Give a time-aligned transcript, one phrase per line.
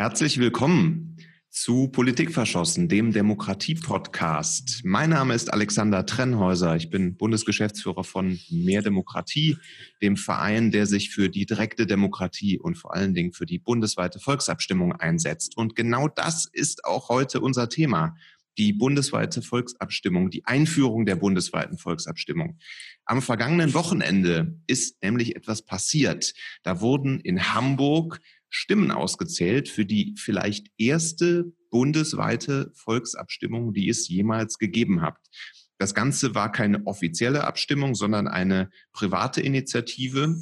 [0.00, 1.16] Herzlich willkommen
[1.50, 4.82] zu Politik verschossen, dem Demokratie-Podcast.
[4.84, 6.76] Mein Name ist Alexander Trennhäuser.
[6.76, 9.56] Ich bin Bundesgeschäftsführer von Mehr Demokratie,
[10.00, 14.20] dem Verein, der sich für die direkte Demokratie und vor allen Dingen für die bundesweite
[14.20, 15.56] Volksabstimmung einsetzt.
[15.56, 18.14] Und genau das ist auch heute unser Thema.
[18.56, 22.58] Die bundesweite Volksabstimmung, die Einführung der bundesweiten Volksabstimmung.
[23.04, 26.34] Am vergangenen Wochenende ist nämlich etwas passiert.
[26.62, 28.20] Da wurden in Hamburg
[28.50, 35.16] Stimmen ausgezählt für die vielleicht erste bundesweite Volksabstimmung, die es jemals gegeben hat.
[35.78, 40.36] Das Ganze war keine offizielle Abstimmung, sondern eine private Initiative.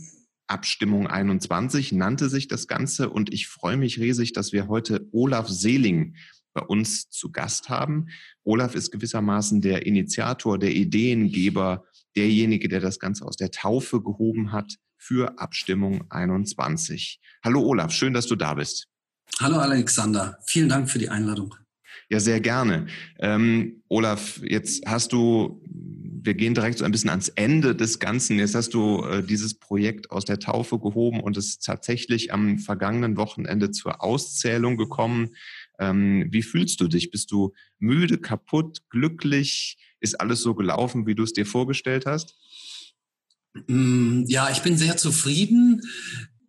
[0.47, 5.49] Abstimmung 21 nannte sich das Ganze und ich freue mich riesig, dass wir heute Olaf
[5.49, 6.15] Seeling
[6.55, 8.07] bei uns zu Gast haben.
[8.45, 11.85] Olaf ist gewissermaßen der Initiator, der Ideengeber,
[12.17, 17.21] derjenige, der das Ganze aus der Taufe gehoben hat für Abstimmung 21.
[17.45, 18.89] Hallo Olaf, schön, dass du da bist.
[19.39, 21.55] Hallo Alexander, vielen Dank für die Einladung.
[22.09, 22.87] Ja, sehr gerne.
[23.21, 28.39] Ähm, Olaf, jetzt hast du, wir gehen direkt so ein bisschen ans Ende des Ganzen.
[28.39, 32.59] Jetzt hast du äh, dieses Projekt aus der Taufe gehoben und es ist tatsächlich am
[32.59, 35.37] vergangenen Wochenende zur Auszählung gekommen.
[35.79, 37.13] Ähm, wie fühlst du dich?
[37.13, 39.79] Bist du müde, kaputt, glücklich?
[40.01, 42.37] Ist alles so gelaufen, wie du es dir vorgestellt hast?
[43.67, 45.83] Mm, ja, ich bin sehr zufrieden.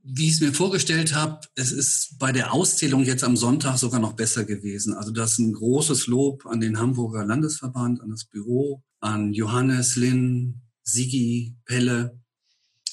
[0.09, 3.99] Wie ich es mir vorgestellt habe, es ist bei der Auszählung jetzt am Sonntag sogar
[3.99, 4.93] noch besser gewesen.
[4.93, 9.97] Also das ist ein großes Lob an den Hamburger Landesverband, an das Büro, an Johannes,
[9.97, 12.17] Lynn, Sigi, Pelle,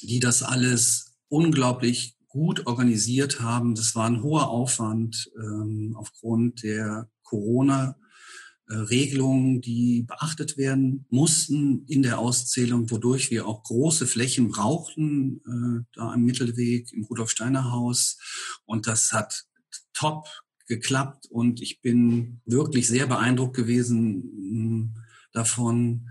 [0.03, 3.77] die das alles unglaublich gut organisiert haben.
[3.77, 7.97] Das war ein hoher Aufwand ähm, aufgrund der Corona-
[8.69, 15.85] Regelungen, die beachtet werden mussten in der Auszählung, wodurch wir auch große Flächen brauchten, äh,
[15.95, 18.19] da am Mittelweg im Rudolf-Steiner-Haus.
[18.65, 19.45] Und das hat
[19.93, 20.29] top
[20.67, 26.09] geklappt und ich bin wirklich sehr beeindruckt gewesen mh, davon,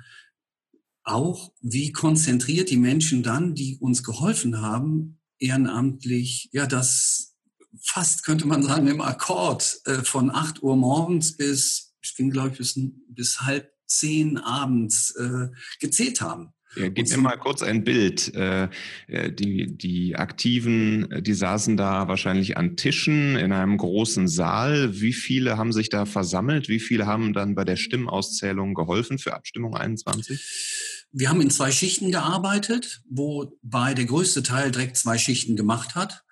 [1.03, 7.33] auch wie konzentriert die Menschen dann, die uns geholfen haben, ehrenamtlich, ja, das
[7.81, 12.49] fast könnte man sagen im Akkord äh, von 8 Uhr morgens bis ich ging, glaube
[12.49, 15.47] ich, bis, bis halb zehn abends äh,
[15.79, 16.53] gezählt haben.
[16.75, 18.33] Ja, gib mir mal kurz ein Bild.
[18.33, 18.69] Äh,
[19.07, 24.99] äh, die, die Aktiven, äh, die saßen da wahrscheinlich an Tischen in einem großen Saal.
[24.99, 26.69] Wie viele haben sich da versammelt?
[26.69, 31.05] Wie viele haben dann bei der Stimmauszählung geholfen für Abstimmung 21?
[31.11, 36.23] Wir haben in zwei Schichten gearbeitet, wobei der größte Teil direkt zwei Schichten gemacht hat.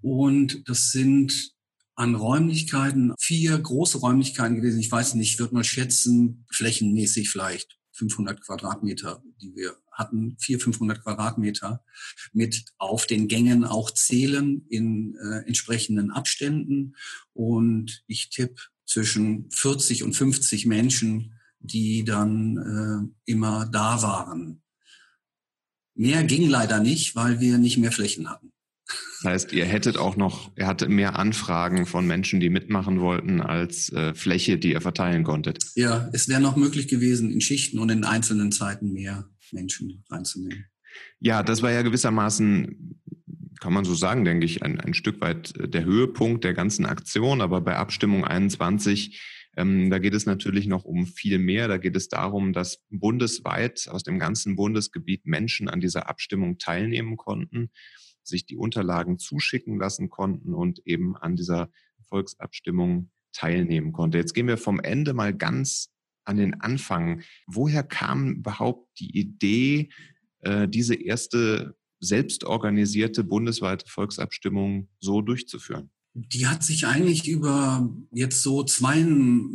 [0.00, 1.54] Und das sind
[1.94, 4.80] an Räumlichkeiten, vier große Räumlichkeiten gewesen.
[4.80, 10.58] Ich weiß nicht, ich würde mal schätzen, flächenmäßig vielleicht 500 Quadratmeter, die wir hatten, vier
[10.58, 11.84] 500 Quadratmeter
[12.32, 16.96] mit auf den Gängen auch zählen in äh, entsprechenden Abständen.
[17.34, 24.62] Und ich tippe zwischen 40 und 50 Menschen, die dann äh, immer da waren.
[25.94, 28.52] Mehr ging leider nicht, weil wir nicht mehr Flächen hatten.
[29.22, 33.40] Das heißt, ihr hättet auch noch, ihr hattet mehr Anfragen von Menschen, die mitmachen wollten,
[33.40, 35.62] als äh, Fläche, die ihr verteilen konntet.
[35.74, 40.64] Ja, es wäre noch möglich gewesen, in Schichten und in einzelnen Zeiten mehr Menschen reinzunehmen.
[41.18, 42.98] Ja, das war ja gewissermaßen,
[43.60, 46.86] kann man so sagen, denke ich, ein, ein Stück weit äh, der Höhepunkt der ganzen
[46.86, 47.42] Aktion.
[47.42, 49.20] Aber bei Abstimmung 21
[49.56, 51.68] ähm, da geht es natürlich noch um viel mehr.
[51.68, 57.16] Da geht es darum, dass bundesweit aus dem ganzen Bundesgebiet Menschen an dieser Abstimmung teilnehmen
[57.16, 57.70] konnten
[58.22, 61.70] sich die Unterlagen zuschicken lassen konnten und eben an dieser
[62.08, 64.18] Volksabstimmung teilnehmen konnte.
[64.18, 65.90] Jetzt gehen wir vom Ende mal ganz
[66.24, 67.22] an den Anfang.
[67.46, 69.90] Woher kam überhaupt die Idee,
[70.40, 75.90] äh, diese erste selbstorganisierte bundesweite Volksabstimmung so durchzuführen?
[76.14, 78.96] Die hat sich eigentlich über jetzt so zwei,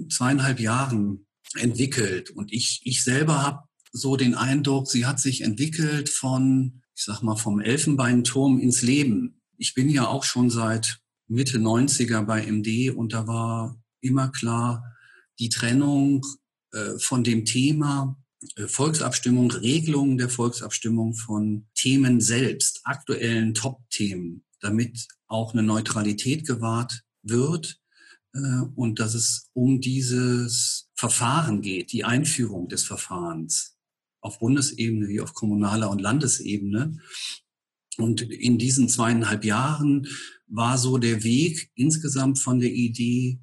[0.09, 2.29] zweieinhalb Jahren entwickelt.
[2.29, 7.21] Und ich, ich selber habe so den Eindruck, sie hat sich entwickelt von ich sag
[7.21, 9.41] mal, vom Elfenbeinturm ins Leben.
[9.57, 14.95] Ich bin ja auch schon seit Mitte 90er bei MD und da war immer klar
[15.39, 16.25] die Trennung
[16.71, 18.17] äh, von dem Thema
[18.55, 27.03] äh, Volksabstimmung, Regelungen der Volksabstimmung von Themen selbst, aktuellen Top-Themen, damit auch eine Neutralität gewahrt
[27.23, 27.77] wird
[28.33, 28.39] äh,
[28.75, 33.74] und dass es um dieses Verfahren geht, die Einführung des Verfahrens
[34.25, 36.97] auf Bundesebene wie auf kommunaler und Landesebene.
[37.97, 40.07] Und in diesen zweieinhalb Jahren
[40.47, 43.39] war so der Weg insgesamt von der Idee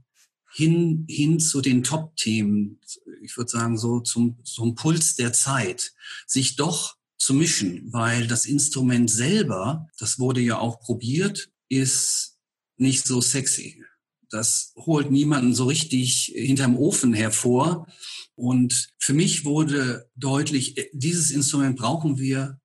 [0.53, 2.81] hin, hin zu den Top-Themen,
[3.23, 5.95] ich würde sagen so zum, zum Puls der Zeit,
[6.27, 12.37] sich doch zu mischen, weil das Instrument selber, das wurde ja auch probiert, ist
[12.77, 13.83] nicht so sexy.
[14.29, 17.87] Das holt niemanden so richtig hinterm Ofen hervor.
[18.35, 22.59] Und für mich wurde deutlich, dieses Instrument brauchen wir,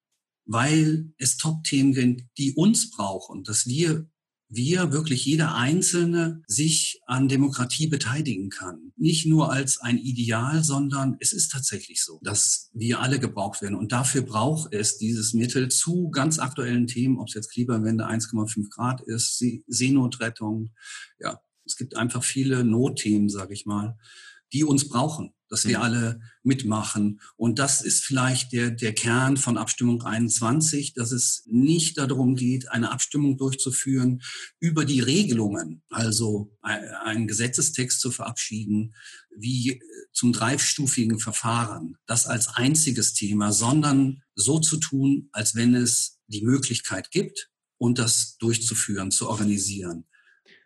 [0.46, 4.08] weil es Top-Themen sind, die uns brauchen, dass wir
[4.50, 8.94] wir, wirklich jeder Einzelne, sich an Demokratie beteiligen kann.
[8.96, 13.76] Nicht nur als ein Ideal, sondern es ist tatsächlich so, dass wir alle gebraucht werden.
[13.76, 18.70] Und dafür braucht es dieses Mittel zu ganz aktuellen Themen, ob es jetzt Klimawende 1,5
[18.70, 20.72] Grad ist, Seenotrettung.
[21.20, 23.98] Ja, es gibt einfach viele Notthemen, sage ich mal,
[24.54, 25.84] die uns brauchen dass wir mhm.
[25.84, 27.22] alle mitmachen.
[27.36, 32.70] Und das ist vielleicht der, der Kern von Abstimmung 21, dass es nicht darum geht,
[32.72, 34.22] eine Abstimmung durchzuführen
[34.60, 38.94] über die Regelungen, also einen Gesetzestext zu verabschieden,
[39.36, 46.20] wie zum dreistufigen Verfahren, das als einziges Thema, sondern so zu tun, als wenn es
[46.28, 50.06] die Möglichkeit gibt und das durchzuführen, zu organisieren.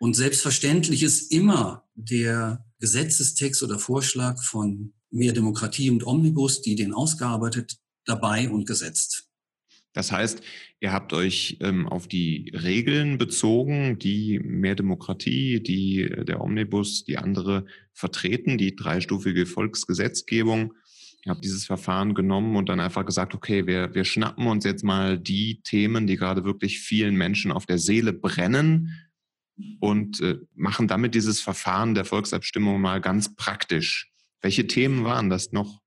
[0.00, 6.92] Und selbstverständlich ist immer der Gesetzestext oder Vorschlag von Mehr Demokratie und Omnibus, die den
[6.92, 7.76] ausgearbeitet,
[8.06, 9.28] dabei und gesetzt.
[9.92, 10.40] Das heißt,
[10.80, 17.18] ihr habt euch ähm, auf die Regeln bezogen, die mehr Demokratie, die der Omnibus, die
[17.18, 20.74] andere vertreten, die dreistufige Volksgesetzgebung.
[21.24, 24.82] Ihr habt dieses Verfahren genommen und dann einfach gesagt, okay, wir, wir schnappen uns jetzt
[24.82, 28.98] mal die Themen, die gerade wirklich vielen Menschen auf der Seele brennen
[29.80, 34.10] und äh, machen damit dieses Verfahren der Volksabstimmung mal ganz praktisch.
[34.40, 35.80] Welche Themen waren das noch?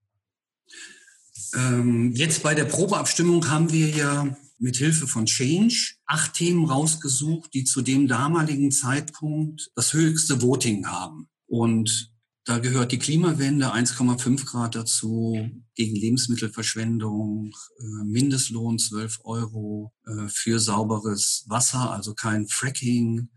[1.55, 7.53] Ähm, jetzt bei der Probeabstimmung haben wir ja mit Hilfe von Change acht Themen rausgesucht,
[7.53, 11.27] die zu dem damaligen Zeitpunkt das höchste Voting haben.
[11.47, 12.11] Und
[12.45, 20.59] da gehört die Klimawende 1,5 Grad dazu, gegen Lebensmittelverschwendung, äh, Mindestlohn 12 Euro äh, für
[20.59, 23.29] sauberes Wasser, also kein Fracking,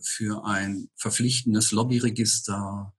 [0.00, 2.94] für ein verpflichtendes Lobbyregister,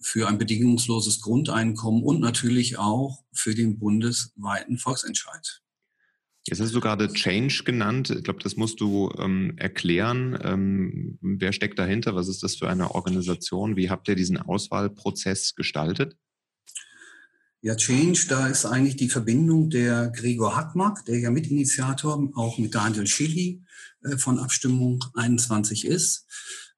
[0.00, 5.62] für ein bedingungsloses Grundeinkommen und natürlich auch für den bundesweiten Volksentscheid.
[6.46, 8.10] Jetzt hast du gerade Change genannt.
[8.10, 10.38] Ich glaube, das musst du ähm, erklären.
[10.42, 12.14] Ähm, wer steckt dahinter?
[12.14, 13.76] Was ist das für eine Organisation?
[13.76, 16.18] Wie habt ihr diesen Auswahlprozess gestaltet?
[17.62, 22.74] Ja, Change, da ist eigentlich die Verbindung der Gregor Hackmark, der ja Mitinitiator, auch mit
[22.74, 23.63] Daniel Schilly
[24.18, 26.26] von Abstimmung 21 ist,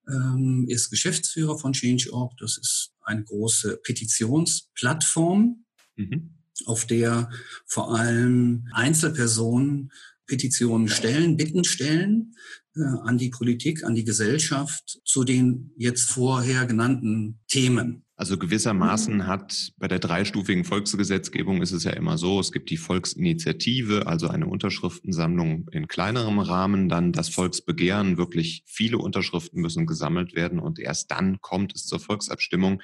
[0.08, 2.37] ähm, ist Geschäftsführer von Change.org.
[2.38, 5.64] Das ist eine große Petitionsplattform,
[5.96, 6.34] mhm.
[6.67, 7.31] auf der
[7.67, 9.90] vor allem Einzelpersonen
[10.26, 12.34] Petitionen stellen, Bitten stellen
[12.75, 18.05] äh, an die Politik, an die Gesellschaft zu den jetzt vorher genannten Themen.
[18.18, 22.78] Also gewissermaßen hat bei der dreistufigen Volksgesetzgebung ist es ja immer so, es gibt die
[22.78, 30.34] Volksinitiative, also eine Unterschriftensammlung in kleinerem Rahmen, dann das Volksbegehren, wirklich viele Unterschriften müssen gesammelt
[30.34, 32.80] werden und erst dann kommt es zur Volksabstimmung.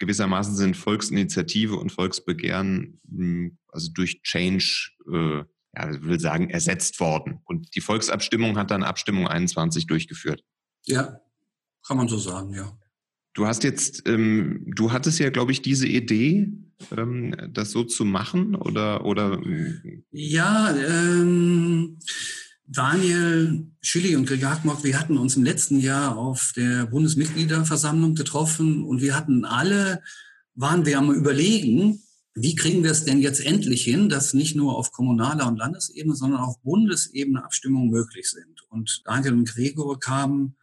[0.00, 5.44] Gewissermaßen sind Volksinitiative und Volksbegehren hm, also durch Change, äh,
[5.76, 7.40] ja, ich will sagen, ersetzt worden.
[7.44, 10.42] Und die Volksabstimmung hat dann Abstimmung 21 durchgeführt.
[10.86, 11.20] Ja,
[11.86, 12.76] kann man so sagen, ja.
[13.34, 16.52] Du hast jetzt, ähm, du hattest ja, glaube ich, diese Idee,
[16.96, 19.04] ähm, das so zu machen, oder?
[19.06, 19.40] oder?
[20.10, 21.98] Ja, ähm,
[22.66, 28.84] Daniel Schilly und Gregor Hackmock, wir hatten uns im letzten Jahr auf der Bundesmitgliederversammlung getroffen
[28.84, 30.02] und wir hatten alle,
[30.54, 32.02] waren wir am Überlegen,
[32.34, 36.14] wie kriegen wir es denn jetzt endlich hin, dass nicht nur auf kommunaler und Landesebene,
[36.14, 38.62] sondern auf Bundesebene Abstimmungen möglich sind.
[38.70, 40.56] Und Daniel und Gregor kamen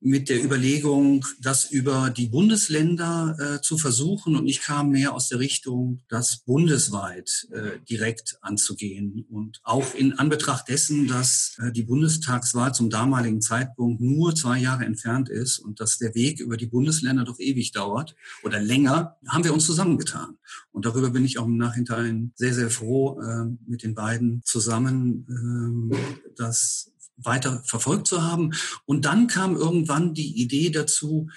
[0.00, 4.34] mit der Überlegung, das über die Bundesländer äh, zu versuchen.
[4.34, 9.26] Und ich kam mehr aus der Richtung, das bundesweit äh, direkt anzugehen.
[9.28, 14.86] Und auch in Anbetracht dessen, dass äh, die Bundestagswahl zum damaligen Zeitpunkt nur zwei Jahre
[14.86, 19.44] entfernt ist und dass der Weg über die Bundesländer doch ewig dauert oder länger, haben
[19.44, 20.38] wir uns zusammengetan.
[20.72, 25.92] Und darüber bin ich auch im Nachhinein sehr, sehr froh, äh, mit den beiden zusammen
[25.92, 26.89] äh, das
[27.24, 28.52] weiter verfolgt zu haben.
[28.84, 31.28] Und dann kam irgendwann die Idee dazu,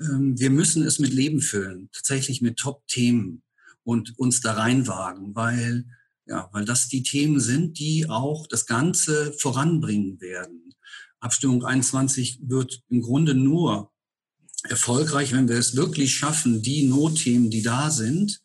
[0.00, 3.42] ähm, wir müssen es mit Leben füllen, tatsächlich mit Top-Themen
[3.84, 5.86] und uns da reinwagen, weil,
[6.26, 10.74] ja, weil das die Themen sind, die auch das Ganze voranbringen werden.
[11.20, 13.92] Abstimmung 21 wird im Grunde nur
[14.64, 18.42] erfolgreich, wenn wir es wirklich schaffen, die Notthemen, die da sind,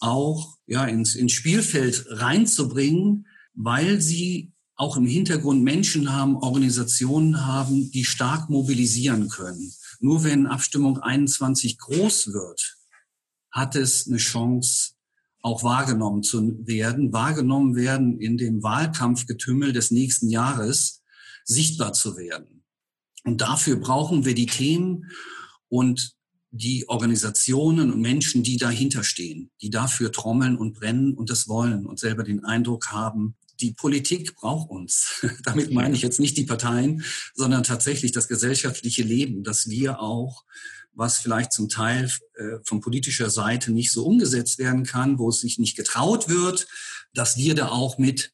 [0.00, 7.90] auch ja, ins, ins Spielfeld reinzubringen, weil sie auch im Hintergrund Menschen haben, Organisationen haben,
[7.90, 9.72] die stark mobilisieren können.
[10.00, 12.76] Nur wenn Abstimmung 21 groß wird,
[13.50, 14.92] hat es eine Chance,
[15.40, 21.02] auch wahrgenommen zu werden, wahrgenommen werden in dem Wahlkampfgetümmel des nächsten Jahres,
[21.44, 22.64] sichtbar zu werden.
[23.24, 25.10] Und dafür brauchen wir die Themen
[25.68, 26.16] und
[26.50, 31.86] die Organisationen und Menschen, die dahinter stehen, die dafür trommeln und brennen und das wollen
[31.86, 35.24] und selber den Eindruck haben, die Politik braucht uns.
[35.42, 40.44] Damit meine ich jetzt nicht die Parteien, sondern tatsächlich das gesellschaftliche Leben, dass wir auch,
[40.92, 45.40] was vielleicht zum Teil äh, von politischer Seite nicht so umgesetzt werden kann, wo es
[45.40, 46.66] sich nicht getraut wird,
[47.12, 48.32] dass wir da auch mit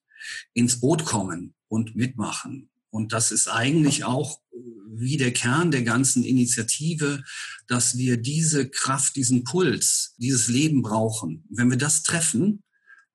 [0.54, 2.70] ins Boot kommen und mitmachen.
[2.90, 4.58] Und das ist eigentlich auch äh,
[4.94, 7.24] wie der Kern der ganzen Initiative,
[7.66, 11.44] dass wir diese Kraft, diesen Puls, dieses Leben brauchen.
[11.48, 12.62] Wenn wir das treffen,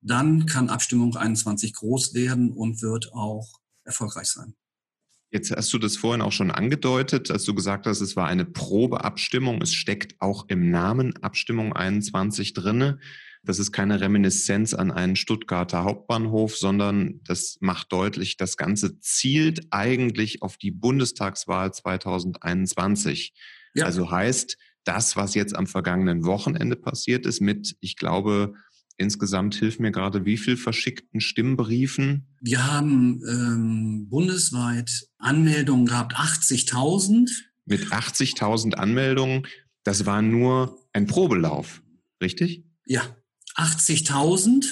[0.00, 4.54] dann kann Abstimmung 21 groß werden und wird auch erfolgreich sein.
[5.30, 8.46] Jetzt hast du das vorhin auch schon angedeutet, als du gesagt hast, es war eine
[8.46, 9.60] Probeabstimmung.
[9.60, 12.98] Es steckt auch im Namen Abstimmung 21 drinne.
[13.42, 19.66] Das ist keine Reminiszenz an einen Stuttgarter Hauptbahnhof, sondern das macht deutlich, das Ganze zielt
[19.70, 23.34] eigentlich auf die Bundestagswahl 2021.
[23.74, 23.84] Ja.
[23.84, 28.54] Also heißt, das, was jetzt am vergangenen Wochenende passiert ist mit, ich glaube,
[28.98, 32.26] insgesamt hilft mir gerade, wie viel verschickten Stimmbriefen?
[32.40, 37.30] Wir haben ähm, bundesweit Anmeldungen gehabt, 80.000.
[37.64, 39.46] Mit 80.000 Anmeldungen,
[39.84, 41.82] das war nur ein Probelauf,
[42.20, 42.64] richtig?
[42.86, 43.02] Ja,
[43.56, 44.66] 80.000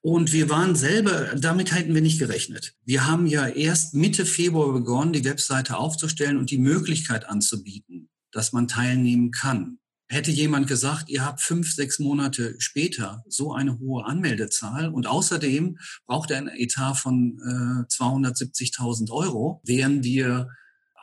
[0.00, 2.74] und wir waren selber, damit hätten wir nicht gerechnet.
[2.84, 8.52] Wir haben ja erst Mitte Februar begonnen, die Webseite aufzustellen und die Möglichkeit anzubieten, dass
[8.52, 9.78] man teilnehmen kann.
[10.14, 15.76] Hätte jemand gesagt, ihr habt fünf, sechs Monate später so eine hohe Anmeldezahl und außerdem
[16.06, 20.50] braucht er einen Etat von äh, 270.000 Euro, wären wir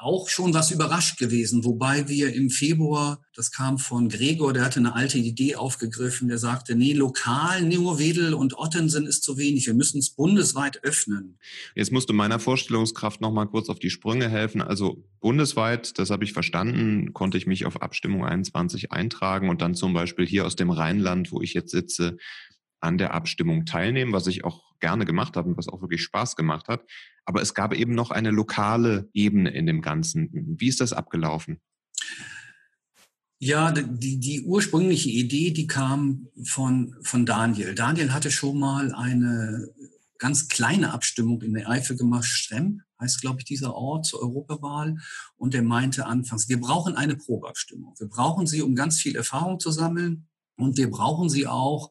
[0.01, 4.79] auch schon was überrascht gewesen, wobei wir im Februar, das kam von Gregor, der hatte
[4.79, 9.73] eine alte Idee aufgegriffen, der sagte, nee, lokal Neowedel und Ottensen ist zu wenig, wir
[9.73, 11.37] müssen es bundesweit öffnen.
[11.75, 14.61] Jetzt musst du meiner Vorstellungskraft noch mal kurz auf die Sprünge helfen.
[14.61, 19.75] Also bundesweit, das habe ich verstanden, konnte ich mich auf Abstimmung 21 eintragen und dann
[19.75, 22.17] zum Beispiel hier aus dem Rheinland, wo ich jetzt sitze,
[22.81, 26.35] an der Abstimmung teilnehmen, was ich auch gerne gemacht habe und was auch wirklich Spaß
[26.35, 26.83] gemacht hat.
[27.25, 30.29] Aber es gab eben noch eine lokale Ebene in dem Ganzen.
[30.59, 31.61] Wie ist das abgelaufen?
[33.39, 37.73] Ja, die, die ursprüngliche Idee, die kam von, von Daniel.
[37.73, 39.67] Daniel hatte schon mal eine
[40.19, 42.25] ganz kleine Abstimmung in der Eifel gemacht.
[42.25, 44.97] Strem heißt, glaube ich, dieser Ort zur Europawahl.
[45.37, 47.95] Und er meinte anfangs, wir brauchen eine Probeabstimmung.
[47.97, 50.27] Wir brauchen sie, um ganz viel Erfahrung zu sammeln.
[50.55, 51.89] Und wir brauchen sie auch,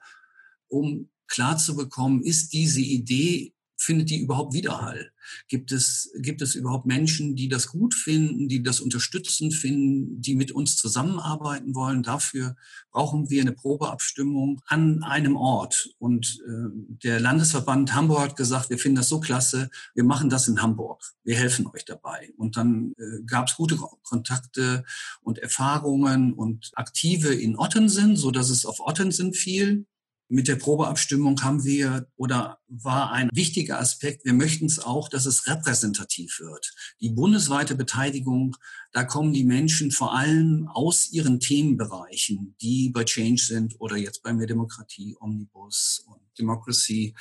[0.71, 5.11] um klar zu bekommen, ist diese Idee findet die überhaupt Widerhall?
[5.49, 10.35] Gibt es, gibt es überhaupt Menschen, die das gut finden, die das unterstützend finden, die
[10.35, 12.03] mit uns zusammenarbeiten wollen?
[12.03, 12.57] Dafür
[12.91, 15.95] brauchen wir eine Probeabstimmung an einem Ort.
[15.99, 16.71] Und äh,
[17.05, 21.03] der Landesverband Hamburg hat gesagt, wir finden das so klasse, wir machen das in Hamburg.
[21.25, 22.33] Wir helfen euch dabei.
[22.37, 24.85] Und dann äh, gab es gute Kontakte
[25.23, 29.87] und Erfahrungen und Aktive in Ottensen, so dass es auf Ottensen fiel.
[30.33, 35.27] Mit der Probeabstimmung haben wir oder war ein wichtiger Aspekt, wir möchten es auch, dass
[35.27, 36.73] es repräsentativ wird.
[37.01, 38.57] Die bundesweite Beteiligung,
[38.93, 44.23] da kommen die Menschen vor allem aus ihren Themenbereichen, die bei Change sind oder jetzt
[44.23, 47.13] bei Mehr Demokratie, Omnibus und Democracy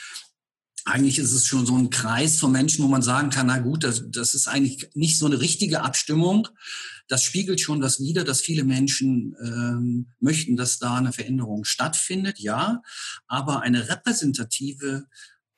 [0.86, 3.84] eigentlich ist es schon so ein Kreis von Menschen, wo man sagen kann, na gut,
[3.84, 6.48] das, das ist eigentlich nicht so eine richtige Abstimmung.
[7.08, 12.40] Das spiegelt schon das wider, dass viele Menschen ähm, möchten, dass da eine Veränderung stattfindet,
[12.40, 12.82] ja.
[13.28, 15.06] Aber eine repräsentative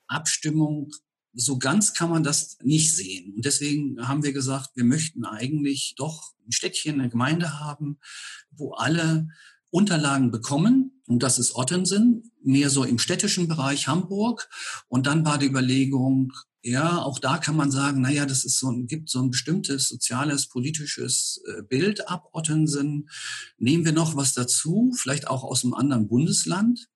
[0.06, 0.90] Abstimmung,
[1.34, 3.34] so ganz kann man das nicht sehen.
[3.34, 7.98] Und deswegen haben wir gesagt, wir möchten eigentlich doch ein Städtchen, eine Gemeinde haben,
[8.50, 9.28] wo alle
[9.70, 11.01] Unterlagen bekommen.
[11.12, 14.48] Und das ist Ottensen, mehr so im städtischen Bereich Hamburg.
[14.88, 18.70] Und dann war die Überlegung, ja, auch da kann man sagen, naja, das ist so
[18.70, 23.10] ein, gibt so ein bestimmtes soziales, politisches äh, Bild ab Ottensen.
[23.58, 26.88] Nehmen wir noch was dazu, vielleicht auch aus einem anderen Bundesland.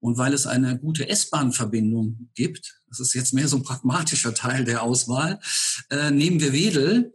[0.00, 4.64] Und weil es eine gute S-Bahn-Verbindung gibt, das ist jetzt mehr so ein pragmatischer Teil
[4.64, 5.40] der Auswahl,
[5.88, 7.14] äh, nehmen wir Wedel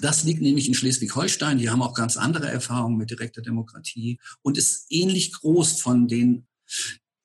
[0.00, 1.58] das liegt nämlich in Schleswig-Holstein.
[1.58, 6.46] Die haben auch ganz andere Erfahrungen mit direkter Demokratie und ist ähnlich groß von den.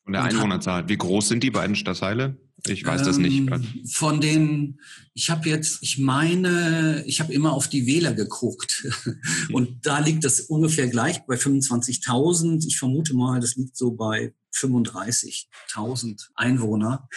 [0.03, 0.89] Von der Einwohnerzahl.
[0.89, 2.37] Wie groß sind die beiden Stadtteile?
[2.67, 3.37] Ich weiß ähm, das nicht.
[3.39, 4.79] Ähm, von den,
[5.13, 8.87] ich habe jetzt, ich meine, ich habe immer auf die Wähler geguckt
[9.51, 12.65] und da liegt das ungefähr gleich bei 25.000.
[12.65, 17.09] Ich vermute mal, das liegt so bei 35.000 Einwohner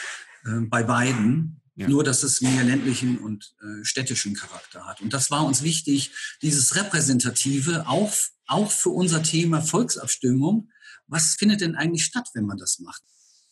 [0.45, 1.61] äh, bei beiden.
[1.77, 1.89] Ja.
[1.89, 5.03] Nur, dass es mehr ländlichen und äh, städtischen Charakter hat.
[5.03, 8.11] Und das war uns wichtig, dieses Repräsentative, auch,
[8.47, 10.71] auch für unser Thema Volksabstimmung.
[11.07, 13.03] Was findet denn eigentlich statt, wenn man das macht?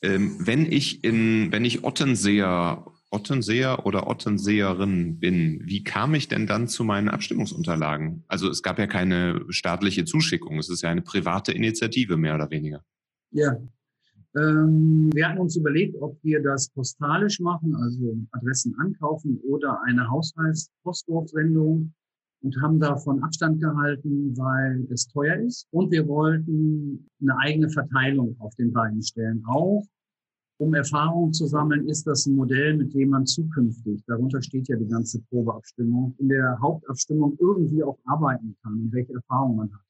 [0.01, 6.49] Ähm, wenn ich in, wenn ich Ottenseer Ottenseer oder Ottenseerin bin, wie kam ich denn
[6.49, 8.25] dann zu meinen Abstimmungsunterlagen?
[8.27, 12.51] Also es gab ja keine staatliche Zuschickung, es ist ja eine private Initiative mehr oder
[12.51, 12.85] weniger.
[13.31, 13.57] Ja,
[14.37, 20.11] ähm, wir hatten uns überlegt, ob wir das postalisch machen, also Adressen ankaufen oder eine
[20.11, 21.93] Haushaltspostwurfsendung
[22.43, 25.69] und haben davon Abstand gehalten, weil es teuer ist.
[25.71, 29.85] Und wir wollten eine eigene Verteilung auf den beiden Stellen auch.
[30.59, 34.77] Um Erfahrung zu sammeln, ist das ein Modell, mit dem man zukünftig, darunter steht ja
[34.77, 39.85] die ganze Probeabstimmung, in der Hauptabstimmung irgendwie auch arbeiten kann und welche Erfahrungen man hat.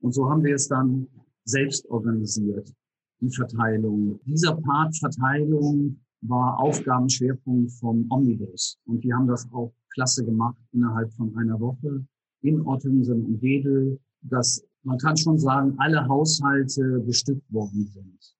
[0.00, 1.06] Und so haben wir es dann
[1.44, 2.72] selbst organisiert
[3.20, 4.18] die Verteilung.
[4.24, 8.78] Dieser Part Verteilung war Aufgabenschwerpunkt vom Omnibus.
[8.86, 12.06] Und die haben das auch klasse gemacht innerhalb von einer Woche
[12.42, 18.36] in Ottensen und Wedel, dass man kann schon sagen, alle Haushalte bestückt worden sind.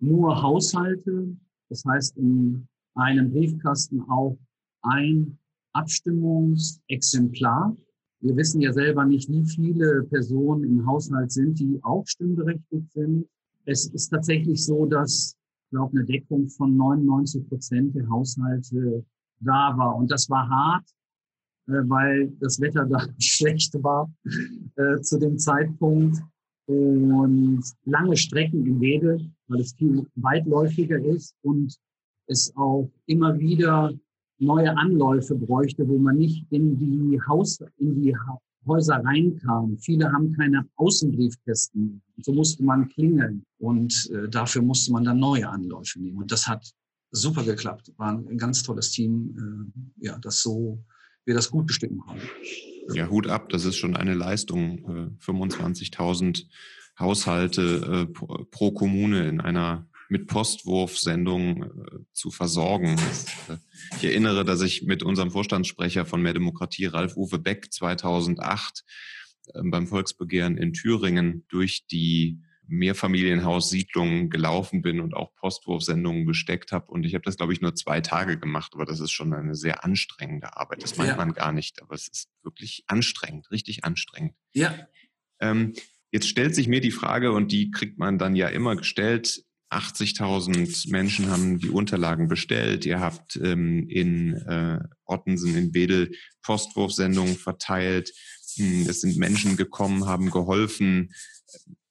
[0.00, 1.36] Nur Haushalte,
[1.68, 4.38] das heißt in einem Briefkasten auch
[4.82, 5.36] ein
[5.72, 7.76] Abstimmungsexemplar.
[8.20, 13.26] Wir wissen ja selber nicht, wie viele Personen im Haushalt sind, die auch stimmberechtigt sind.
[13.64, 15.36] Es ist tatsächlich so, dass,
[15.70, 19.04] glaube, eine Deckung von 99 Prozent der Haushalte
[19.40, 19.96] da war.
[19.96, 20.84] Und das war hart,
[21.68, 24.10] äh, weil das Wetter da schlecht war
[24.76, 26.22] äh, zu dem Zeitpunkt.
[26.66, 29.18] Und lange Strecken im Wege,
[29.48, 31.76] weil es viel weitläufiger ist und
[32.26, 33.92] es auch immer wieder
[34.38, 38.16] neue Anläufe bräuchte, wo man nicht in die Haus, in die
[38.66, 39.78] Häuser reinkamen.
[39.78, 42.02] Viele haben keine Außenbriefkästen.
[42.22, 46.18] So musste man klingeln und äh, dafür musste man dann neue Anläufe nehmen.
[46.18, 46.64] Und das hat
[47.10, 47.92] super geklappt.
[47.96, 50.82] War ein ganz tolles Team, äh, ja, das so
[51.24, 52.20] wir das gut bestücken haben.
[52.92, 54.78] Ja, Hut ab, das ist schon eine Leistung.
[55.20, 56.44] Äh, 25.000
[56.98, 61.83] Haushalte äh, pro Kommune in einer mit Postwurfsendungen äh,
[62.14, 62.96] zu versorgen.
[63.96, 68.84] Ich erinnere, dass ich mit unserem Vorstandssprecher von Mehr Demokratie, Ralf Uwe Beck, 2008
[69.48, 76.90] äh, beim Volksbegehren in Thüringen durch die Mehrfamilienhaussiedlungen gelaufen bin und auch Postwurfsendungen besteckt habe.
[76.90, 79.54] Und ich habe das, glaube ich, nur zwei Tage gemacht, aber das ist schon eine
[79.54, 80.82] sehr anstrengende Arbeit.
[80.82, 81.16] Das meint ja.
[81.16, 84.34] man gar nicht, aber es ist wirklich anstrengend, richtig anstrengend.
[84.54, 84.74] Ja.
[85.40, 85.74] Ähm,
[86.10, 90.90] jetzt stellt sich mir die Frage, und die kriegt man dann ja immer gestellt, 80.000
[90.90, 92.86] Menschen haben die Unterlagen bestellt.
[92.86, 98.12] Ihr habt ähm, in äh, Ottensen, in Wedel Postwurfsendungen verteilt.
[98.56, 101.12] Hm, es sind Menschen gekommen, haben geholfen.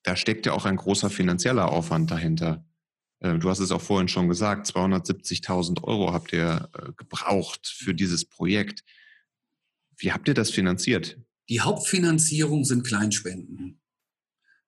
[0.03, 2.65] Da steckt ja auch ein großer finanzieller Aufwand dahinter.
[3.19, 7.93] Äh, du hast es auch vorhin schon gesagt, 270.000 Euro habt ihr äh, gebraucht für
[7.93, 8.83] dieses Projekt.
[9.97, 11.19] Wie habt ihr das finanziert?
[11.49, 13.81] Die Hauptfinanzierung sind Kleinspenden.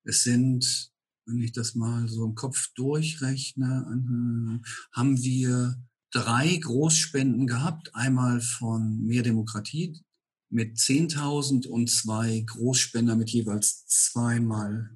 [0.03, 0.91] Es sind
[1.25, 4.61] wenn ich das mal so im Kopf durchrechne,
[4.91, 5.75] haben wir
[6.11, 7.93] drei Großspenden gehabt.
[7.95, 10.01] Einmal von Mehr Demokratie
[10.49, 14.95] mit 10.000 und zwei Großspender mit jeweils zweimal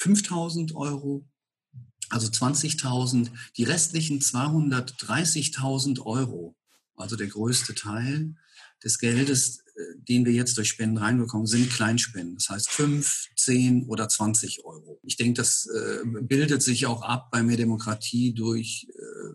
[0.00, 1.26] 5.000 Euro.
[2.10, 3.30] Also 20.000.
[3.56, 6.56] Die restlichen 230.000 Euro,
[6.96, 8.34] also der größte Teil
[8.82, 9.62] des Geldes,
[10.08, 12.36] den wir jetzt durch Spenden reinbekommen, sind Kleinspenden.
[12.36, 15.00] Das heißt fünf, zehn oder zwanzig Euro.
[15.02, 19.34] Ich denke, das äh, bildet sich auch ab bei mehr Demokratie durch, äh,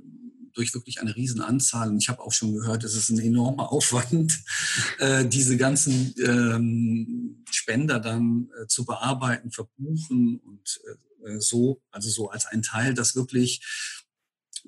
[0.54, 1.90] durch wirklich eine Riesenanzahl.
[1.90, 4.40] Und ich habe auch schon gehört, es ist ein enormer Aufwand,
[5.00, 10.80] äh, diese ganzen ähm, Spender dann äh, zu bearbeiten, verbuchen und
[11.26, 13.62] äh, so, also so als ein Teil, das wirklich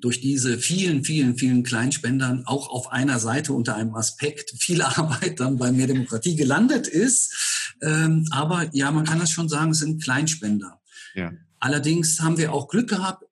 [0.00, 5.40] durch diese vielen, vielen, vielen Kleinspendern auch auf einer Seite unter einem Aspekt viel Arbeit
[5.40, 7.74] dann bei Mehr Demokratie gelandet ist.
[7.82, 10.80] Ähm, aber ja, man kann das schon sagen, es sind Kleinspender.
[11.14, 11.32] Ja.
[11.58, 13.24] Allerdings haben wir auch Glück gehabt,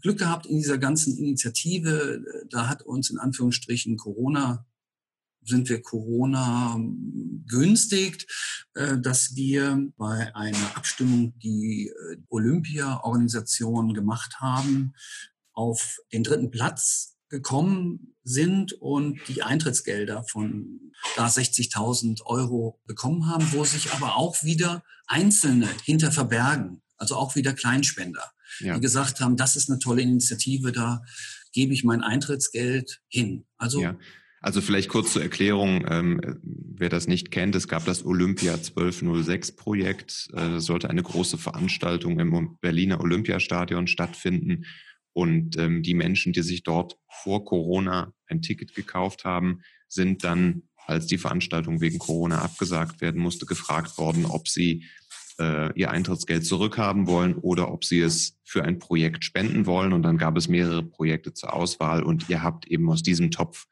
[0.00, 2.22] Glück gehabt in dieser ganzen Initiative.
[2.50, 4.64] Da hat uns in Anführungsstrichen Corona
[5.48, 6.78] sind wir Corona
[7.46, 8.26] günstigt,
[8.74, 14.92] äh, dass wir bei einer Abstimmung, die äh, Olympia-Organisation gemacht haben,
[15.58, 23.52] auf den dritten Platz gekommen sind und die Eintrittsgelder von da 60.000 Euro bekommen haben,
[23.52, 28.24] wo sich aber auch wieder Einzelne hinter verbergen, also auch wieder Kleinspender,
[28.60, 28.74] ja.
[28.74, 31.02] die gesagt haben, das ist eine tolle Initiative, da
[31.52, 33.44] gebe ich mein Eintrittsgeld hin.
[33.56, 33.98] Also ja.
[34.40, 39.56] Also vielleicht kurz zur Erklärung, ähm, wer das nicht kennt, es gab das Olympia 1206
[39.56, 40.28] Projekt.
[40.32, 44.64] Äh, sollte eine große Veranstaltung im Berliner Olympiastadion stattfinden.
[45.18, 50.62] Und ähm, die Menschen, die sich dort vor Corona ein Ticket gekauft haben, sind dann,
[50.86, 54.84] als die Veranstaltung wegen Corona abgesagt werden musste, gefragt worden, ob sie
[55.40, 59.92] äh, ihr Eintrittsgeld zurückhaben wollen oder ob sie es für ein Projekt spenden wollen.
[59.92, 63.66] Und dann gab es mehrere Projekte zur Auswahl und ihr habt eben aus diesem Topf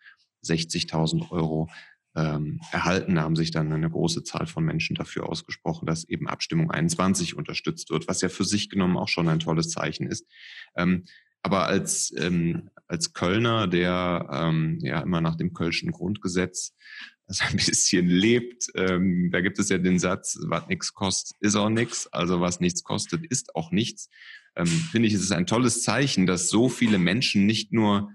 [0.45, 1.71] 60.000 Euro
[2.17, 6.73] ähm, erhalten, haben sich dann eine große Zahl von Menschen dafür ausgesprochen, dass eben Abstimmung
[6.73, 10.27] 21 unterstützt wird, was ja für sich genommen auch schon ein tolles Zeichen ist.
[10.75, 11.05] Ähm,
[11.47, 16.75] aber als, ähm, als Kölner, der ähm, ja immer nach dem Kölschen Grundgesetz
[17.29, 21.55] das ein bisschen lebt, ähm, da gibt es ja den Satz, was nichts kostet, ist
[21.55, 22.13] auch nichts.
[22.13, 24.11] Also was nichts kostet, ist auch nichts.
[24.57, 28.11] Ähm, Finde ich, es ist ein tolles Zeichen, dass so viele Menschen nicht nur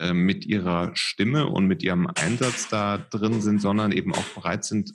[0.00, 4.64] ähm, mit ihrer Stimme und mit ihrem Einsatz da drin sind, sondern eben auch bereit
[4.64, 4.90] sind,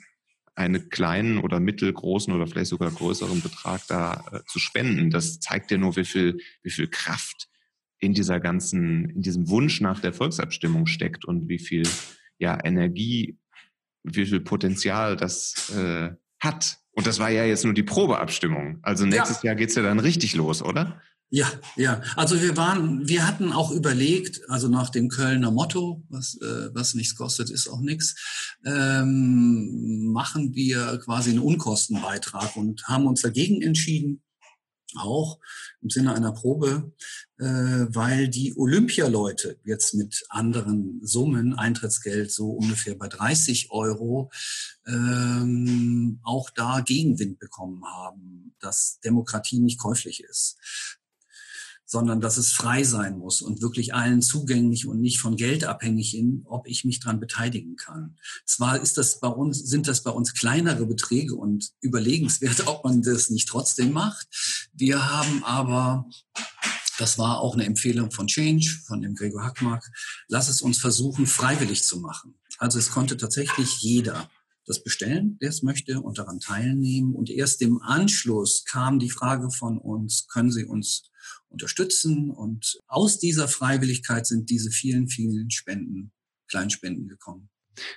[0.54, 5.10] einen kleinen oder mittelgroßen oder vielleicht sogar größeren Betrag da äh, zu spenden.
[5.10, 7.49] Das zeigt ja nur, wie viel, wie viel Kraft
[8.00, 11.86] in dieser ganzen, in diesem Wunsch nach der Volksabstimmung steckt und wie viel
[12.38, 13.38] ja, Energie,
[14.02, 16.10] wie viel Potenzial das äh,
[16.40, 16.78] hat.
[16.92, 18.78] Und das war ja jetzt nur die Probeabstimmung.
[18.82, 19.48] Also nächstes ja.
[19.48, 21.00] Jahr geht's ja dann richtig los, oder?
[21.32, 22.02] Ja, ja.
[22.16, 26.94] Also wir waren, wir hatten auch überlegt, also nach dem Kölner Motto, was, äh, was
[26.94, 28.16] nichts kostet, ist auch nichts,
[28.66, 34.22] ähm, machen wir quasi einen Unkostenbeitrag und haben uns dagegen entschieden,
[34.98, 35.38] auch
[35.80, 36.92] im Sinne einer Probe,
[37.38, 44.30] äh, weil die Olympialeute jetzt mit anderen Summen, Eintrittsgeld so ungefähr bei 30 Euro,
[44.86, 50.58] ähm, auch da Gegenwind bekommen haben, dass Demokratie nicht käuflich ist
[51.90, 56.16] sondern dass es frei sein muss und wirklich allen zugänglich und nicht von Geld abhängig
[56.16, 58.16] in, ob ich mich dran beteiligen kann.
[58.46, 63.02] Zwar ist das bei uns, sind das bei uns kleinere Beträge und überlegenswert, ob man
[63.02, 64.28] das nicht trotzdem macht.
[64.72, 66.06] Wir haben aber
[67.00, 69.90] das war auch eine Empfehlung von Change, von dem Gregor Hackmark.
[70.28, 72.34] Lass es uns versuchen, freiwillig zu machen.
[72.58, 74.30] Also es konnte tatsächlich jeder
[74.66, 77.14] das bestellen, der es möchte und daran teilnehmen.
[77.14, 81.10] Und erst im Anschluss kam die Frage von uns, können Sie uns
[81.48, 82.30] unterstützen.
[82.30, 86.12] Und aus dieser Freiwilligkeit sind diese vielen, vielen Spenden,
[86.48, 87.48] Kleinspenden gekommen.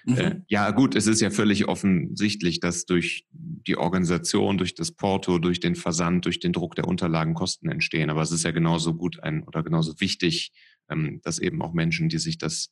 [0.05, 0.17] Mhm.
[0.17, 5.39] Äh, ja, gut, es ist ja völlig offensichtlich, dass durch die Organisation, durch das Porto,
[5.39, 8.09] durch den Versand, durch den Druck der Unterlagen Kosten entstehen.
[8.09, 10.51] Aber es ist ja genauso gut ein oder genauso wichtig,
[10.89, 12.69] ähm, dass eben auch Menschen, die sich das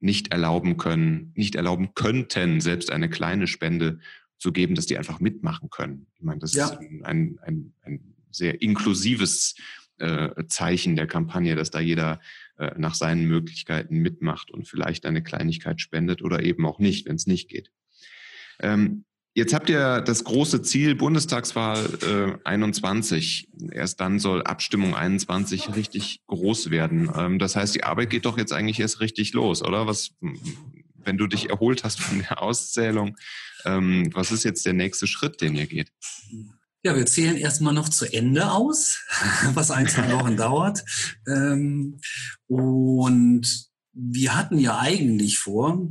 [0.00, 4.00] nicht erlauben können, nicht erlauben könnten, selbst eine kleine Spende
[4.38, 6.06] zu geben, dass die einfach mitmachen können.
[6.16, 6.66] Ich meine, das ja.
[6.66, 9.54] ist ein, ein, ein sehr inklusives
[9.98, 12.20] äh, Zeichen der Kampagne, dass da jeder
[12.76, 17.26] nach seinen Möglichkeiten mitmacht und vielleicht eine Kleinigkeit spendet oder eben auch nicht, wenn es
[17.26, 17.70] nicht geht.
[18.60, 23.48] Ähm, jetzt habt ihr das große Ziel Bundestagswahl äh, 21.
[23.72, 27.10] Erst dann soll Abstimmung 21 richtig groß werden.
[27.16, 29.86] Ähm, das heißt, die Arbeit geht doch jetzt eigentlich erst richtig los, oder?
[29.86, 33.16] Was, wenn du dich erholt hast von der Auszählung,
[33.64, 35.90] ähm, was ist jetzt der nächste Schritt, den ihr geht?
[36.86, 38.98] Ja, wir zählen erstmal noch zu Ende aus,
[39.54, 40.84] was ein, zwei Wochen dauert.
[41.26, 41.98] Ähm,
[42.46, 45.88] und wir hatten ja eigentlich vor,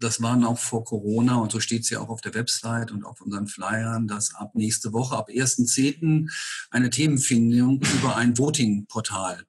[0.00, 3.04] das war noch vor Corona und so steht es ja auch auf der Website und
[3.04, 6.30] auf unseren Flyern, dass ab nächste Woche, ab 1.10.
[6.70, 9.44] eine Themenfindung über ein Voting-Portal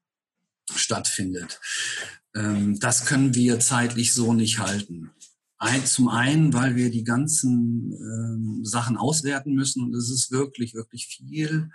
[0.75, 1.61] stattfindet.
[2.35, 5.11] Ähm, das können wir zeitlich so nicht halten.
[5.57, 10.73] Ein, zum einen, weil wir die ganzen ähm, Sachen auswerten müssen und es ist wirklich,
[10.73, 11.69] wirklich viel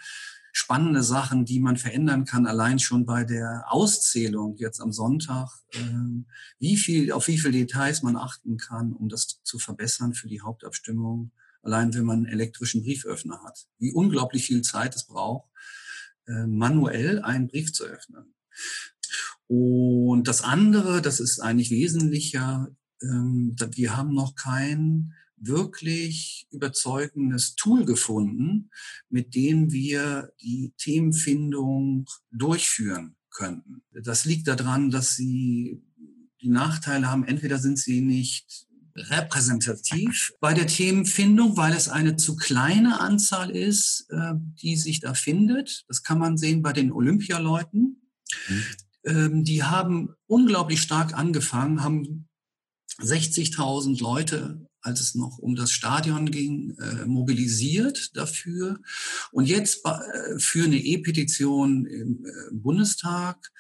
[0.53, 6.27] spannende Sachen, die man verändern kann, allein schon bei der Auszählung jetzt am Sonntag, ähm,
[6.59, 10.41] wie viel, auf wie viele Details man achten kann, um das zu verbessern für die
[10.41, 13.67] Hauptabstimmung, allein wenn man einen elektrischen Brieföffner hat.
[13.79, 15.49] Wie unglaublich viel Zeit es braucht,
[16.27, 18.35] äh, manuell einen Brief zu öffnen.
[19.47, 22.69] Und das andere, das ist eigentlich wesentlicher,
[23.03, 28.71] ähm, wir haben noch kein wirklich überzeugendes Tool gefunden,
[29.09, 33.83] mit dem wir die Themenfindung durchführen könnten.
[33.93, 35.83] Das liegt daran, dass sie
[36.43, 37.25] die Nachteile haben.
[37.25, 44.07] Entweder sind sie nicht repräsentativ bei der Themenfindung, weil es eine zu kleine Anzahl ist,
[44.11, 45.85] äh, die sich da findet.
[45.89, 48.03] Das kann man sehen bei den Olympialeuten.
[48.49, 48.65] Mhm.
[49.05, 52.29] Ähm, die haben unglaublich stark angefangen, haben
[53.01, 58.81] 60.000 Leute, als es noch um das Stadion ging, äh, mobilisiert dafür.
[59.33, 63.51] Und jetzt äh, für eine E-Petition im äh, Bundestag.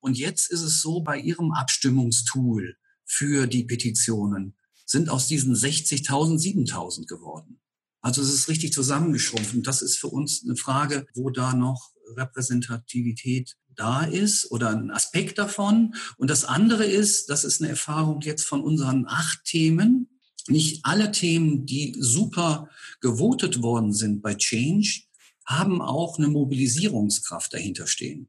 [0.00, 6.38] Und jetzt ist es so, bei ihrem Abstimmungstool für die Petitionen sind aus diesen 60.000
[6.38, 7.60] 7.000 geworden.
[8.00, 9.54] Also es ist richtig zusammengeschrumpft.
[9.54, 14.90] Und das ist für uns eine Frage, wo da noch Repräsentativität da ist oder ein
[14.90, 15.94] Aspekt davon.
[16.16, 20.08] Und das andere ist, das ist eine Erfahrung jetzt von unseren acht Themen,
[20.48, 22.68] nicht alle Themen, die super
[23.00, 25.02] gewotet worden sind bei Change,
[25.46, 28.28] haben auch eine Mobilisierungskraft dahinter stehen.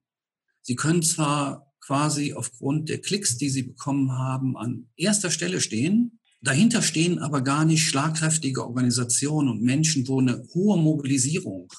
[0.62, 6.20] Sie können zwar quasi aufgrund der Klicks, die sie bekommen haben, an erster Stelle stehen,
[6.42, 11.72] dahinter stehen aber gar nicht schlagkräftige Organisationen und Menschen, wo eine hohe Mobilisierung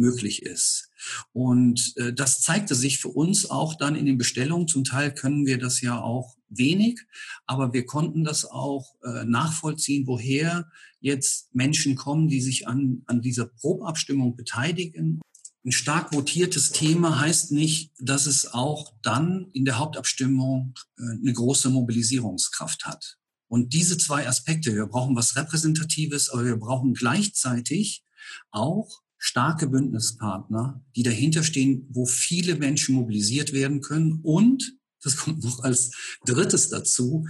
[0.00, 0.90] möglich ist.
[1.32, 4.66] Und äh, das zeigte sich für uns auch dann in den Bestellungen.
[4.66, 7.00] Zum Teil können wir das ja auch wenig,
[7.46, 10.68] aber wir konnten das auch äh, nachvollziehen, woher
[11.00, 15.20] jetzt Menschen kommen, die sich an, an dieser Probabstimmung beteiligen.
[15.64, 21.32] Ein stark votiertes Thema heißt nicht, dass es auch dann in der Hauptabstimmung äh, eine
[21.32, 23.18] große Mobilisierungskraft hat.
[23.46, 28.04] Und diese zwei Aspekte, wir brauchen was Repräsentatives, aber wir brauchen gleichzeitig
[28.52, 34.20] auch starke Bündnispartner, die dahinter stehen, wo viele Menschen mobilisiert werden können.
[34.22, 35.92] Und, das kommt noch als
[36.24, 37.26] drittes dazu,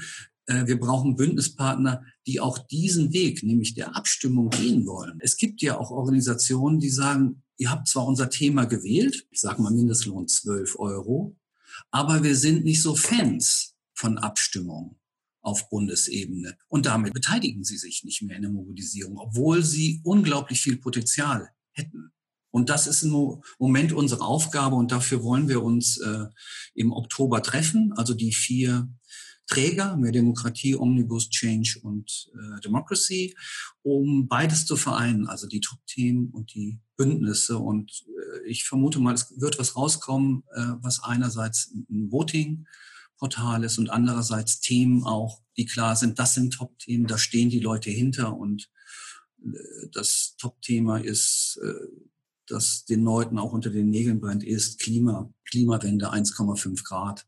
[0.46, 5.18] äh, wir brauchen Bündnispartner, die auch diesen Weg, nämlich der Abstimmung gehen wollen.
[5.20, 9.60] Es gibt ja auch Organisationen, die sagen, ihr habt zwar unser Thema gewählt, ich sage
[9.60, 11.36] mal Mindestlohn 12 Euro,
[11.90, 14.96] aber wir sind nicht so Fans von Abstimmung
[15.42, 16.56] auf Bundesebene.
[16.68, 21.50] Und damit beteiligen sie sich nicht mehr in der Mobilisierung, obwohl sie unglaublich viel Potenzial
[21.72, 22.12] hätten.
[22.50, 26.26] Und das ist im Moment unsere Aufgabe und dafür wollen wir uns äh,
[26.74, 28.88] im Oktober treffen, also die vier
[29.50, 33.36] Träger, mehr Demokratie, Omnibus, Change und äh, Democracy,
[33.82, 37.58] um beides zu vereinen, also die Top-Themen und die Bündnisse.
[37.58, 43.78] Und äh, ich vermute mal, es wird was rauskommen, äh, was einerseits ein Voting-Portal ist
[43.78, 48.36] und andererseits Themen auch, die klar sind, das sind Top-Themen, da stehen die Leute hinter
[48.36, 48.70] und
[49.92, 51.88] das Top-Thema ist, äh,
[52.46, 57.26] das den Leuten auch unter den Nägeln brennt, ist Klima, Klimawende 1,5 Grad.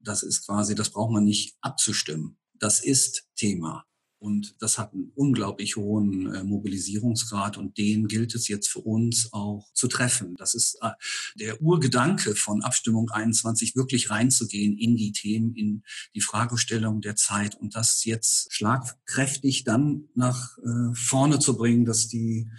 [0.00, 2.38] Das ist quasi, das braucht man nicht abzustimmen.
[2.54, 3.86] Das ist Thema.
[4.26, 9.32] Und das hat einen unglaublich hohen äh, Mobilisierungsgrad und den gilt es jetzt für uns
[9.32, 10.34] auch zu treffen.
[10.36, 10.90] Das ist äh,
[11.36, 15.84] der Urgedanke von Abstimmung 21, wirklich reinzugehen in die Themen, in
[16.16, 22.08] die Fragestellung der Zeit und das jetzt schlagkräftig dann nach äh, vorne zu bringen, dass
[22.08, 22.50] die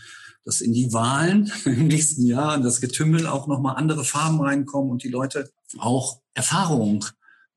[0.45, 4.89] dass in die Wahlen im nächsten Jahr in das Getümmel auch nochmal andere Farben reinkommen
[4.89, 7.03] und die Leute auch Erfahrung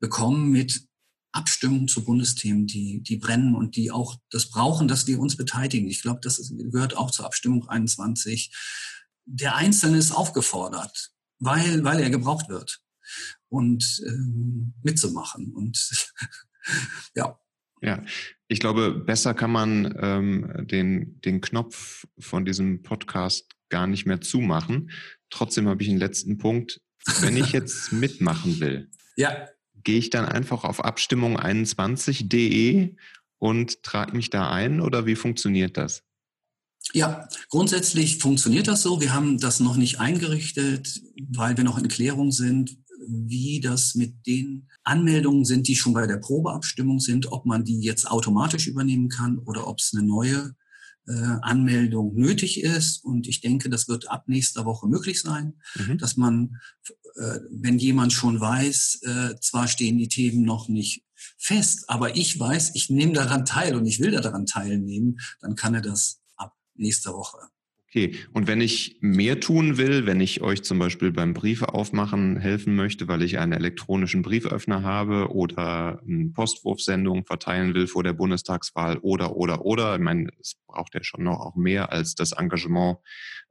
[0.01, 0.90] bekommen mit
[1.33, 5.89] Abstimmungen zu Bundesthemen, die, die brennen und die auch das brauchen, dass wir uns beteiligen.
[5.89, 8.53] Ich glaube, das gehört auch zur Abstimmung 21.
[9.27, 12.81] Der Einzelne ist aufgefordert, weil, weil er gebraucht wird
[13.49, 15.53] und ähm, mitzumachen.
[15.53, 16.09] Und
[17.15, 17.39] ja.
[17.83, 18.05] Ja,
[18.49, 24.21] ich glaube, besser kann man ähm, den, den Knopf von diesem Podcast gar nicht mehr
[24.21, 24.91] zumachen.
[25.31, 26.81] Trotzdem habe ich einen letzten Punkt.
[27.21, 29.49] Wenn ich jetzt mitmachen will, ja
[29.85, 32.97] gehe ich dann einfach auf abstimmung21.de
[33.39, 36.03] und trage mich da ein oder wie funktioniert das?
[36.93, 39.01] Ja, grundsätzlich funktioniert das so.
[39.01, 44.27] Wir haben das noch nicht eingerichtet, weil wir noch in Klärung sind, wie das mit
[44.27, 49.09] den Anmeldungen sind, die schon bei der Probeabstimmung sind, ob man die jetzt automatisch übernehmen
[49.09, 50.55] kann oder ob es eine neue
[51.07, 53.05] Anmeldung nötig ist.
[53.05, 55.99] Und ich denke, das wird ab nächster Woche möglich sein, mhm.
[55.99, 56.61] dass man
[57.17, 61.05] äh, wenn jemand schon weiß, äh, zwar stehen die Themen noch nicht
[61.39, 65.75] fest, aber ich weiß, ich nehme daran teil und ich will daran teilnehmen, dann kann
[65.75, 67.39] er das ab nächster Woche.
[67.93, 72.37] Okay, und wenn ich mehr tun will, wenn ich euch zum Beispiel beim Briefe aufmachen
[72.37, 78.13] helfen möchte, weil ich einen elektronischen Brieföffner habe oder eine Postwurfsendung verteilen will vor der
[78.13, 82.31] Bundestagswahl oder, oder, oder, ich meine, es braucht ja schon noch auch mehr als das
[82.31, 82.99] Engagement,